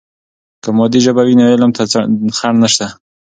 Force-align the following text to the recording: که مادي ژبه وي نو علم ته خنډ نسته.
که 0.63 0.69
مادي 0.77 0.99
ژبه 1.05 1.21
وي 1.27 1.35
نو 1.39 1.43
علم 1.53 1.71
ته 1.77 1.83
خنډ 2.37 2.57
نسته. 2.63 2.85